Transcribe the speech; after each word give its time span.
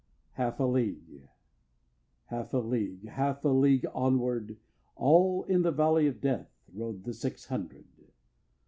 Half 0.31 0.59
a 0.59 0.63
league, 0.63 1.29
half 2.25 2.55
a 2.55 2.57
league, 2.57 3.07
Half 3.09 3.45
a 3.45 3.49
league 3.49 3.85
onward, 3.93 4.57
All 4.95 5.43
in 5.43 5.61
the 5.61 5.71
valley 5.71 6.07
of 6.07 6.19
Death 6.19 6.49
Rode 6.73 7.03
the 7.03 7.13
six 7.13 7.45
hundred. 7.45 7.85